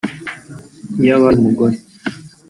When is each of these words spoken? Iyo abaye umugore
Iyo 1.01 1.11
abaye 1.17 1.35
umugore 1.39 1.75